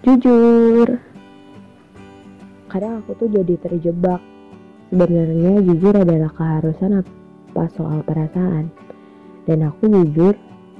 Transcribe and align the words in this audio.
Jujur. 0.00 0.96
Kadang 2.72 3.04
aku 3.04 3.20
tuh 3.20 3.28
jadi 3.28 3.52
terjebak. 3.60 4.24
Sebenarnya 4.88 5.60
jujur 5.60 5.92
adalah 5.92 6.32
keharusan 6.32 7.04
apa 7.04 7.68
soal 7.76 8.00
perasaan. 8.08 8.72
Dan 9.44 9.60
aku 9.60 9.92
jujur, 9.92 10.32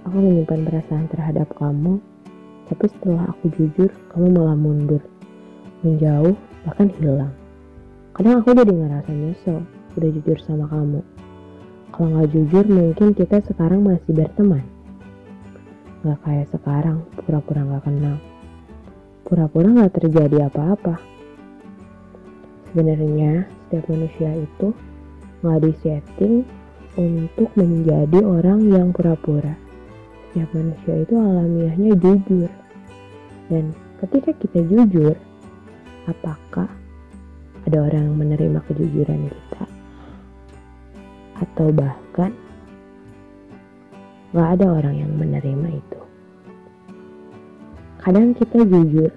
aku 0.09 0.17
menyimpan 0.25 0.64
perasaan 0.64 1.05
terhadap 1.12 1.52
kamu. 1.52 2.01
Tapi 2.73 2.84
setelah 2.88 3.29
aku 3.29 3.52
jujur, 3.61 3.93
kamu 4.09 4.41
malah 4.41 4.56
mundur. 4.56 5.05
Menjauh, 5.84 6.32
bahkan 6.64 6.89
hilang. 6.96 7.37
Kadang 8.16 8.41
aku 8.41 8.57
jadi 8.57 8.73
ngerasa 8.73 9.12
nyesel, 9.12 9.61
udah 10.00 10.11
jujur 10.16 10.41
sama 10.48 10.64
kamu. 10.73 11.05
Kalau 11.93 12.09
nggak 12.09 12.30
jujur, 12.32 12.64
mungkin 12.73 13.12
kita 13.12 13.45
sekarang 13.45 13.84
masih 13.84 14.16
berteman. 14.16 14.64
Gak 16.09 16.24
kayak 16.24 16.48
sekarang, 16.57 17.05
pura-pura 17.21 17.68
nggak 17.68 17.84
kenal 17.84 18.16
pura-pura 19.30 19.70
nggak 19.70 19.95
terjadi 20.02 20.51
apa-apa. 20.51 20.98
Sebenarnya 22.66 23.47
setiap 23.47 23.87
manusia 23.87 24.30
itu 24.34 24.75
nggak 25.47 25.61
disetting 25.62 26.43
untuk 26.98 27.47
menjadi 27.55 28.19
orang 28.27 28.66
yang 28.66 28.91
pura-pura. 28.91 29.55
Setiap 30.35 30.51
manusia 30.51 30.95
itu 31.07 31.15
alamiahnya 31.15 31.95
jujur. 31.95 32.51
Dan 33.47 33.71
ketika 34.02 34.35
kita 34.35 34.66
jujur, 34.66 35.15
apakah 36.10 36.66
ada 37.71 37.79
orang 37.87 38.10
yang 38.10 38.16
menerima 38.19 38.59
kejujuran 38.66 39.30
kita? 39.30 39.65
Atau 41.38 41.71
bahkan 41.71 42.35
nggak 44.35 44.49
ada 44.59 44.66
orang 44.74 44.95
yang 44.99 45.12
menerima 45.15 45.69
itu. 45.71 46.01
Kadang 48.01 48.32
kita 48.32 48.65
jujur 48.65 49.13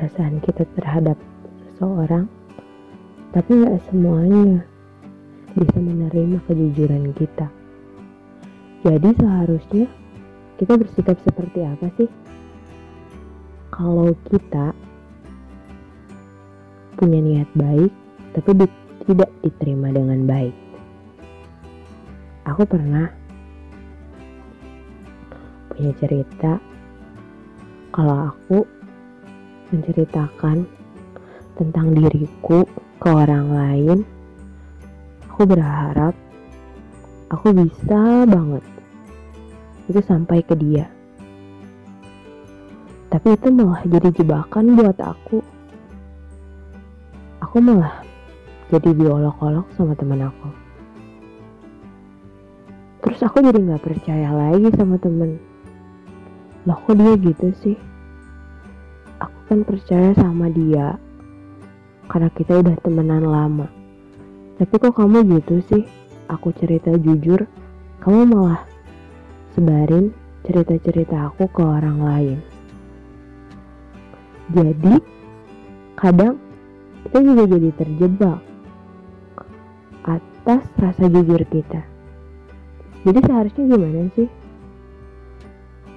perasaan 0.00 0.40
kita 0.40 0.64
terhadap 0.80 1.20
seseorang, 1.60 2.24
tapi 3.36 3.52
nggak 3.52 3.84
semuanya 3.92 4.64
bisa 5.52 5.76
menerima 5.76 6.40
kejujuran 6.48 7.12
kita. 7.12 7.52
Jadi 8.80 9.12
seharusnya 9.20 9.84
kita 10.56 10.80
bersikap 10.80 11.20
seperti 11.20 11.60
apa 11.68 11.92
sih? 12.00 12.08
Kalau 13.76 14.16
kita 14.32 14.72
punya 16.96 17.20
niat 17.20 17.50
baik, 17.52 17.92
tapi 18.32 18.50
di, 18.56 18.66
tidak 19.04 19.28
diterima 19.44 19.92
dengan 19.92 20.24
baik. 20.24 20.56
Aku 22.48 22.64
pernah 22.64 23.04
punya 25.76 25.92
cerita 26.00 26.56
kalau 27.92 28.32
aku 28.32 28.79
menceritakan 29.70 30.66
tentang 31.58 31.86
diriku 31.94 32.66
ke 33.00 33.08
orang 33.08 33.46
lain, 33.50 33.98
aku 35.30 35.42
berharap 35.48 36.14
aku 37.30 37.54
bisa 37.54 38.26
banget 38.26 38.64
itu 39.90 40.00
sampai 40.06 40.42
ke 40.46 40.54
dia. 40.54 40.86
Tapi 43.10 43.34
itu 43.34 43.48
malah 43.50 43.82
jadi 43.82 44.08
jebakan 44.14 44.78
buat 44.78 44.98
aku. 45.02 45.42
Aku 47.42 47.58
malah 47.58 48.06
jadi 48.70 48.94
diolok-olok 48.94 49.66
sama 49.74 49.98
teman 49.98 50.30
aku. 50.30 50.48
Terus 53.02 53.20
aku 53.26 53.42
jadi 53.42 53.58
nggak 53.58 53.82
percaya 53.82 54.30
lagi 54.30 54.70
sama 54.78 54.94
temen. 55.02 55.42
Loh 56.68 56.78
kok 56.78 56.94
dia 56.94 57.18
gitu 57.18 57.50
sih? 57.58 57.89
Aku 59.50 59.58
kan 59.58 59.66
percaya 59.66 60.14
sama 60.14 60.46
dia 60.46 60.94
karena 62.06 62.30
kita 62.38 62.62
udah 62.62 62.70
temenan 62.86 63.26
lama. 63.26 63.66
Tapi 64.62 64.78
kok 64.78 64.94
kamu 64.94 65.26
gitu 65.26 65.58
sih? 65.66 65.82
Aku 66.30 66.54
cerita 66.54 66.94
jujur, 66.94 67.50
kamu 67.98 68.30
malah 68.30 68.62
sebarin 69.58 70.14
cerita-cerita 70.46 71.34
aku 71.34 71.50
ke 71.50 71.66
orang 71.66 71.98
lain. 71.98 72.38
Jadi, 74.54 75.02
kadang 75.98 76.38
kita 77.10 77.18
juga 77.18 77.42
jadi 77.50 77.70
terjebak 77.74 78.38
atas 80.06 80.62
rasa 80.78 81.10
jujur 81.10 81.42
kita. 81.50 81.82
Jadi 83.02 83.18
seharusnya 83.26 83.64
gimana 83.66 84.14
sih? 84.14 84.30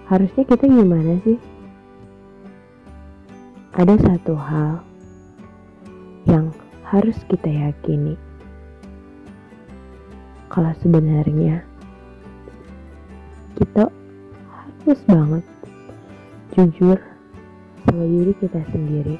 harusnya 0.09 0.41
kita 0.41 0.65
gimana 0.65 1.21
sih? 1.21 1.37
Ada 3.73 3.97
satu 3.97 4.37
hal 4.37 4.85
yang 6.29 6.53
harus 6.85 7.17
kita 7.25 7.49
yakini. 7.49 8.13
Kalau 10.53 10.69
sebenarnya 10.77 11.65
kita 13.57 13.89
harus 14.53 14.99
banget 15.09 15.45
jujur 16.53 17.01
sama 17.89 18.03
diri 18.05 18.33
kita 18.37 18.61
sendiri. 18.69 19.17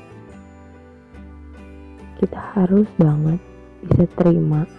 Kita 2.22 2.38
harus 2.54 2.86
banget 3.02 3.42
bisa 3.90 4.06
terima 4.22 4.70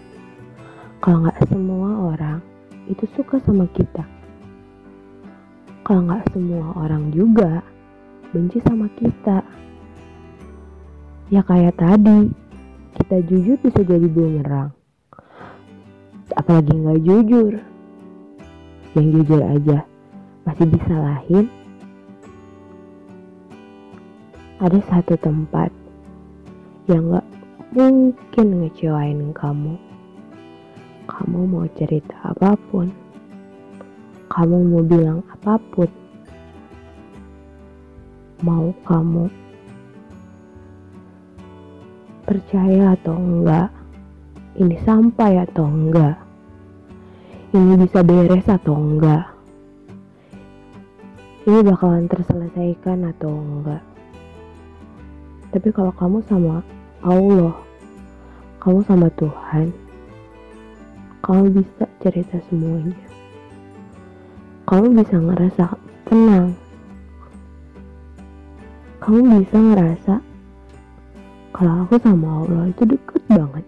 kalau 1.02 1.26
nggak 1.26 1.50
semua 1.50 2.14
orang 2.14 2.38
itu 2.86 3.04
suka 3.12 3.36
sama 3.44 3.68
kita 3.76 4.06
kalau 5.84 6.08
nggak 6.08 6.24
semua 6.32 6.72
orang 6.80 7.12
juga 7.12 7.60
benci 8.34 8.58
sama 8.66 8.90
kita. 8.98 9.46
Ya 11.30 11.46
kayak 11.46 11.78
tadi, 11.78 12.34
kita 12.98 13.22
jujur 13.30 13.54
bisa 13.62 13.80
jadi 13.86 14.10
bumerang. 14.10 14.74
Apalagi 16.34 16.74
nggak 16.74 17.00
jujur. 17.06 17.62
Yang 18.98 19.06
jujur 19.14 19.40
aja 19.46 19.78
masih 20.42 20.66
bisa 20.66 20.94
lahin. 20.98 21.46
Ada 24.58 24.82
satu 24.90 25.14
tempat 25.22 25.70
yang 26.90 27.14
nggak 27.14 27.26
mungkin 27.70 28.46
ngecewain 28.66 29.30
kamu. 29.30 29.78
Kamu 31.06 31.38
mau 31.46 31.66
cerita 31.78 32.34
apa 32.34 32.58
pun 32.70 32.90
kamu 34.34 34.56
mau 34.66 34.82
bilang 34.82 35.22
apa 35.30 35.62
pun, 35.70 35.86
mau 38.44 38.76
kamu 38.84 39.32
percaya 42.28 42.92
atau 42.92 43.16
enggak, 43.16 43.72
ini 44.60 44.76
sampai 44.84 45.40
atau 45.40 45.64
enggak, 45.64 46.20
ini 47.56 47.72
bisa 47.80 48.04
beres 48.04 48.44
atau 48.44 48.76
enggak, 48.76 49.24
ini 51.48 51.58
bakalan 51.64 52.04
terselesaikan 52.04 53.08
atau 53.16 53.32
enggak. 53.32 53.80
Tapi 55.48 55.68
kalau 55.72 55.92
kamu 55.96 56.20
sama 56.28 56.60
Allah, 57.00 57.56
kamu 58.60 58.84
sama 58.84 59.08
Tuhan, 59.16 59.72
kamu 61.24 61.64
bisa 61.64 61.88
cerita 62.04 62.36
semuanya 62.52 63.14
kamu 64.64 64.96
bisa 64.96 65.16
ngerasa 65.20 65.64
tenang. 66.08 66.56
Kamu 69.04 69.44
bisa 69.44 69.60
ngerasa 69.60 70.14
kalau 71.52 71.84
aku 71.84 72.00
sama 72.00 72.40
Allah 72.40 72.72
itu 72.72 72.88
deket 72.88 73.20
banget. 73.28 73.64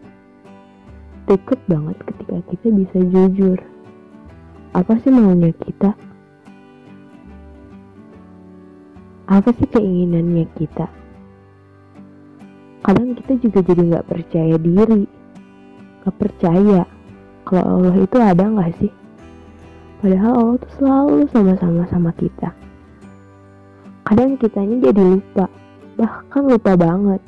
Deket 1.29 1.61
banget 1.69 1.97
ketika 2.09 2.37
kita 2.49 2.67
bisa 2.73 2.99
jujur. 3.05 3.61
Apa 4.73 4.97
sih 5.05 5.13
maunya 5.13 5.53
kita? 5.61 5.93
Apa 9.29 9.53
sih 9.61 9.69
keinginannya 9.69 10.49
kita? 10.57 10.89
Kadang 12.81 13.13
kita 13.21 13.37
juga 13.37 13.61
jadi 13.61 13.83
nggak 13.93 14.09
percaya 14.09 14.57
diri, 14.57 15.05
nggak 16.01 16.17
percaya 16.17 16.89
kalau 17.45 17.85
Allah 17.85 17.97
itu 18.01 18.17
ada 18.17 18.45
nggak 18.49 18.73
sih? 18.81 18.93
Padahal 20.01 20.33
Allah 20.33 20.57
tuh 20.65 20.73
selalu 20.81 21.29
sama-sama 21.29 21.85
sama 21.93 22.11
kita. 22.17 22.57
Kadang 24.07 24.39
kitanya 24.39 24.79
jadi 24.87 25.03
lupa, 25.19 25.51
bahkan 25.99 26.47
lupa 26.47 26.79
banget. 26.79 27.19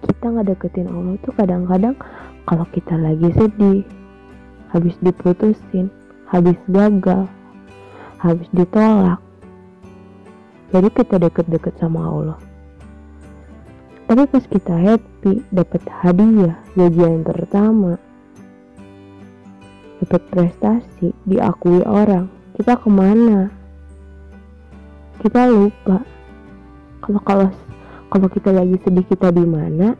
Kita 0.00 0.32
nggak 0.32 0.48
deketin 0.48 0.88
Allah 0.88 1.20
tuh 1.20 1.34
kadang-kadang 1.36 1.92
kalau 2.48 2.64
kita 2.72 2.96
lagi 2.96 3.28
sedih, 3.36 3.84
habis 4.72 4.96
diputusin, 5.04 5.92
habis 6.24 6.56
gagal, 6.72 7.28
habis 8.16 8.48
ditolak. 8.56 9.20
Jadi 10.72 10.88
kita 10.88 11.20
deket-deket 11.20 11.76
sama 11.76 12.00
Allah. 12.08 12.38
Tapi 14.08 14.24
pas 14.24 14.44
kita 14.48 14.72
happy, 14.72 15.44
dapat 15.52 15.84
hadiah, 16.00 16.56
gajian 16.72 17.20
pertama, 17.20 18.00
dapat 20.00 20.22
prestasi, 20.32 21.12
diakui 21.28 21.84
orang, 21.84 22.32
kita 22.56 22.72
ke 22.80 22.88
mana? 22.88 23.61
Kita 25.22 25.46
lupa. 25.46 26.02
Kalau 26.98 27.20
kalau 27.22 27.48
kalau 28.10 28.28
kita 28.28 28.50
lagi 28.50 28.74
sedih 28.82 29.06
kita 29.06 29.30
di 29.30 29.46
mana? 29.46 29.94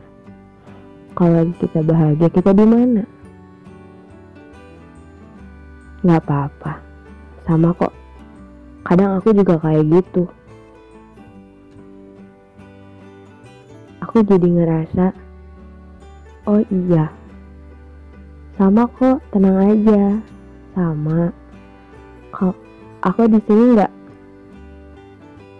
Kalau 1.14 1.32
lagi 1.38 1.54
kita 1.62 1.78
bahagia 1.86 2.28
kita 2.28 2.50
di 2.50 2.66
mana? 2.66 3.02
Nggak 6.02 6.20
apa-apa. 6.26 6.72
Sama 7.46 7.70
kok. 7.78 7.94
Kadang 8.82 9.22
aku 9.22 9.30
juga 9.30 9.62
kayak 9.62 9.86
gitu. 9.86 10.26
Aku 14.02 14.26
jadi 14.26 14.48
ngerasa 14.50 15.14
oh 16.50 16.58
iya. 16.66 17.06
Sama 18.58 18.90
kok 18.90 19.22
tenang 19.30 19.58
aja. 19.70 20.18
Sama. 20.74 21.30
Kok 22.34 22.56
aku 23.06 23.22
di 23.30 23.38
sini 23.46 23.78
nggak 23.78 24.01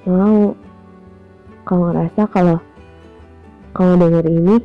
mau 0.07 0.55
kalau 1.63 1.91
ngerasa 1.91 2.23
kalau 2.31 2.59
kalau 3.73 3.95
denger 3.97 4.27
ini 4.29 4.57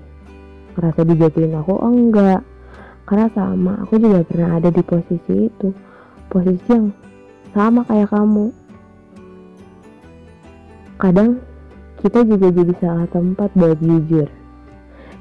ngerasa 0.75 1.01
dijatuhin 1.06 1.57
aku? 1.57 1.74
Oh 1.78 1.94
enggak. 1.94 2.42
Karena 3.07 3.31
sama 3.31 3.80
aku 3.88 4.01
juga 4.01 4.25
pernah 4.28 4.60
ada 4.60 4.68
di 4.68 4.84
posisi 4.84 5.48
itu. 5.48 5.72
Posisi 6.28 6.68
yang 6.68 6.92
sama 7.56 7.88
kayak 7.88 8.12
kamu. 8.12 8.51
Kadang 11.00 11.40
kita 12.04 12.25
juga 12.28 12.48
jadi 12.51 12.74
salah 12.83 13.07
tempat 13.07 13.50
buat 13.56 13.80
jujur. 13.80 14.28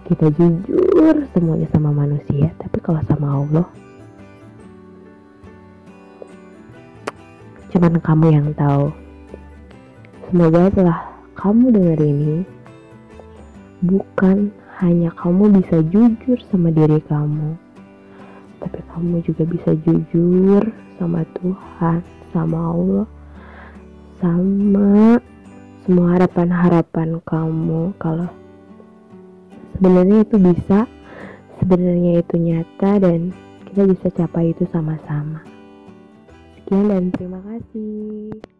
Kita 0.06 0.26
jujur 0.34 1.14
semuanya 1.34 1.68
sama 1.70 1.92
manusia 1.92 2.48
tapi 2.56 2.78
kalau 2.80 3.00
sama 3.04 3.28
Allah 3.42 3.66
cuman 7.76 8.00
kamu 8.00 8.26
yang 8.32 8.48
tahu 8.56 8.88
semoga 10.28 10.70
setelah 10.70 10.98
kamu 11.36 11.64
dengar 11.74 12.00
ini 12.02 12.36
bukan 13.84 14.50
hanya 14.82 15.10
kamu 15.14 15.62
bisa 15.62 15.80
jujur 15.88 16.38
sama 16.50 16.68
diri 16.72 17.00
kamu 17.06 17.56
tapi 18.60 18.80
kamu 18.90 19.22
juga 19.22 19.44
bisa 19.46 19.70
jujur 19.84 20.62
sama 20.96 21.22
Tuhan, 21.36 22.00
sama 22.32 22.58
Allah, 22.72 23.06
sama 24.18 25.20
semua 25.84 26.18
harapan-harapan 26.18 27.20
kamu 27.22 27.94
kalau 28.00 28.26
sebenarnya 29.76 30.26
itu 30.26 30.36
bisa, 30.40 30.88
sebenarnya 31.62 32.24
itu 32.24 32.34
nyata 32.40 32.90
dan 32.98 33.30
kita 33.70 33.82
bisa 33.86 34.06
capai 34.10 34.50
itu 34.50 34.64
sama-sama. 34.72 35.44
Sekian 36.58 36.90
dan 36.90 37.14
terima 37.14 37.38
kasih. 37.44 38.55